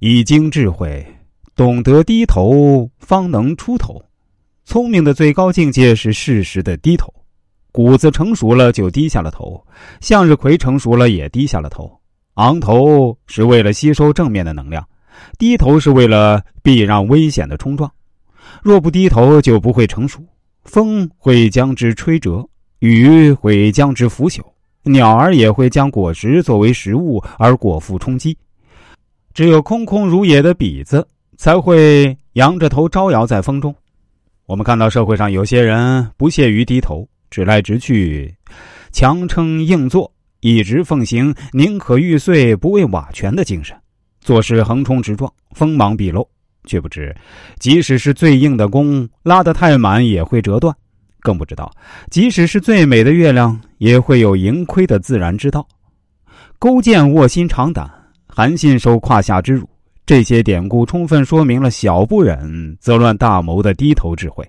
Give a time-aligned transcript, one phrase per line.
[0.00, 1.04] 已经智慧，
[1.56, 4.00] 懂得低头方能出头。
[4.64, 7.12] 聪明的最高境界是适时的低头。
[7.72, 9.60] 谷子成熟了就低下了头，
[10.00, 11.90] 向日葵成熟了也低下了头。
[12.34, 14.86] 昂头是为了吸收正面的能量，
[15.36, 17.90] 低头是为了避让危险的冲撞。
[18.62, 20.24] 若不低头，就不会成熟。
[20.64, 24.42] 风会将之吹折，雨会将之腐朽，
[24.84, 28.36] 鸟儿也会将果实作为食物而果腹充饥。
[29.38, 33.72] 只有空空如也的笔子，才会仰着头招摇在风中。
[34.46, 38.34] 我们看到社会上有些人不屑于低头，直来直去，
[38.90, 43.76] 强撑硬做，一直奉行宁可玉碎不为瓦全的精神，
[44.20, 46.28] 做事横冲直撞，锋芒毕露，
[46.64, 47.14] 却不知
[47.60, 50.74] 即使是最硬的弓，拉得太满也会折断；
[51.20, 51.70] 更不知道，
[52.10, 55.64] 即使是最美的月亮，也会有盈亏的自然之道。
[56.58, 57.88] 勾践卧薪尝胆。
[58.38, 59.68] 韩信受胯下之辱，
[60.06, 64.48] 这些典故充分说明了“小不忍则乱大谋”的低头智慧。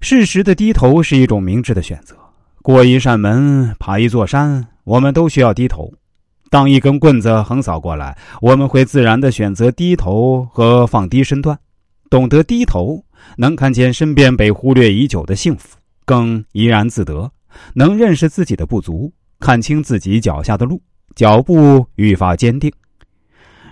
[0.00, 2.16] 适时的低头是一种明智的选择。
[2.60, 5.88] 过一扇门，爬一座山，我们都需要低头。
[6.50, 11.56] 当一根棍子横扫过来，我们会自然的选择低头和放低身段。
[12.10, 13.00] 懂得低头，
[13.36, 17.30] 能看见身边被忽略已久的幸福，更怡然自得；
[17.74, 20.82] 能认识自己的不足，看清自己脚下的路。
[21.14, 22.72] 脚步愈发坚定。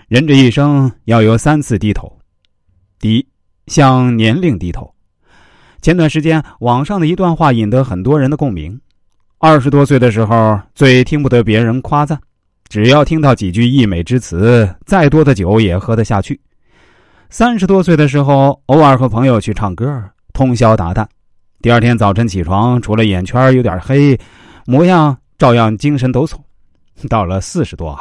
[0.07, 2.11] 人这一生要有三次低头：
[2.99, 3.27] 第一，
[3.67, 4.93] 向年龄低头。
[5.81, 8.79] 前段时间，网上的一段话引得很多人的共鸣。
[9.37, 12.19] 二十多岁的时候，最听不得别人夸赞，
[12.67, 16.37] 只要听到几句溢美之词，再多的酒也喝得下去。
[17.29, 20.03] 三十多岁的时候，偶尔和朋友去唱歌，
[20.33, 21.05] 通宵达旦，
[21.61, 24.19] 第二天早晨起床，除了眼圈有点黑，
[24.65, 26.37] 模样照样精神抖擞。
[27.07, 27.97] 到了四十多，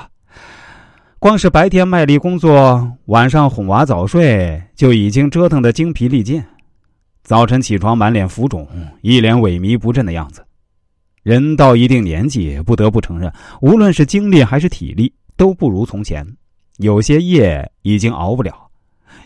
[1.19, 6.43] 光是白天卖力工作，晚上哄娃早睡，就已经折腾得精疲力尽。
[7.23, 8.67] 早晨起床满脸浮肿，
[9.03, 10.45] 一脸萎靡不振的样子。
[11.23, 16.27] 人到一定年纪，不得不承认，无论是精力还是体力，都不如从前。
[16.79, 18.55] 有些夜已经熬不了。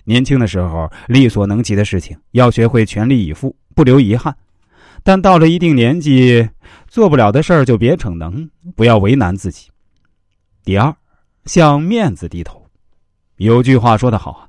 [0.05, 4.35] 年轻的时候，力所能及的事情，要学会全力以赴，不留遗憾。
[5.05, 6.49] 但到了一定年纪，
[6.93, 9.71] 做不了的事儿就别逞能，不要为难自己。
[10.63, 10.95] 第二，
[11.47, 12.63] 向面子低头。
[13.37, 14.45] 有句话说得好啊，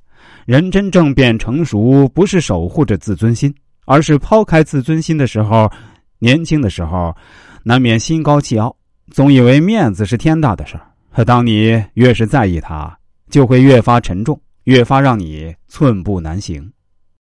[0.45, 3.55] 人真正变成熟，不是守护着自尊心，
[3.85, 5.71] 而是抛开自尊心的时候。
[6.19, 7.15] 年轻的时候，
[7.63, 8.75] 难免心高气傲，
[9.09, 11.23] 总以为面子是天大的事儿。
[11.23, 12.93] 当你越是在意它，
[13.29, 16.69] 就会越发沉重，越发让你寸步难行。